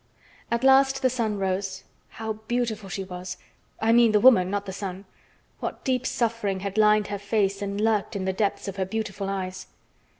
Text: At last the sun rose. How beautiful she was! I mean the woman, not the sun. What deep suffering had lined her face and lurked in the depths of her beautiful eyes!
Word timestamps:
At 0.49 0.63
last 0.63 1.03
the 1.03 1.11
sun 1.11 1.37
rose. 1.37 1.83
How 2.09 2.33
beautiful 2.47 2.89
she 2.89 3.03
was! 3.03 3.37
I 3.79 3.91
mean 3.91 4.13
the 4.13 4.19
woman, 4.19 4.49
not 4.49 4.65
the 4.65 4.73
sun. 4.73 5.05
What 5.59 5.83
deep 5.83 6.07
suffering 6.07 6.61
had 6.61 6.75
lined 6.75 7.09
her 7.09 7.19
face 7.19 7.61
and 7.61 7.79
lurked 7.79 8.15
in 8.15 8.25
the 8.25 8.33
depths 8.33 8.67
of 8.67 8.77
her 8.77 8.85
beautiful 8.85 9.29
eyes! 9.29 9.67